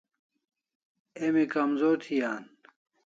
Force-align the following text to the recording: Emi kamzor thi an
Emi 1.25 1.45
kamzor 1.53 1.97
thi 2.05 2.17
an 2.33 2.43